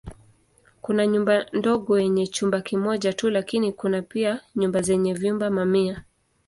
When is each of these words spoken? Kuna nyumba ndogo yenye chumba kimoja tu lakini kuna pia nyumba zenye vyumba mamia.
Kuna 0.81 1.07
nyumba 1.07 1.45
ndogo 1.53 1.99
yenye 1.99 2.27
chumba 2.27 2.61
kimoja 2.61 3.13
tu 3.13 3.29
lakini 3.29 3.71
kuna 3.71 4.01
pia 4.01 4.41
nyumba 4.55 4.81
zenye 4.81 5.13
vyumba 5.13 5.49
mamia. 5.49 6.03